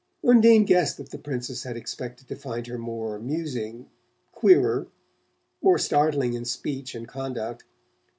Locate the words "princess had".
1.19-1.77